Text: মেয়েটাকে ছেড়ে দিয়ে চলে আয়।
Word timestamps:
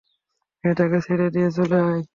মেয়েটাকে 0.63 0.99
ছেড়ে 1.05 1.27
দিয়ে 1.33 1.49
চলে 1.51 1.77
আয়। 1.83 2.01